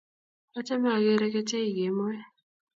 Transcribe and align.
Achame 0.57 0.89
akere 0.95 1.25
kecheik 1.33 1.71
kemoi 1.77 2.19